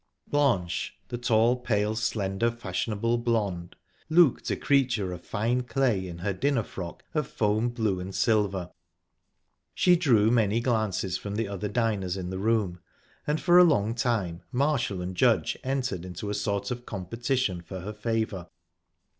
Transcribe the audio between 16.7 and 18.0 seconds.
of competition for her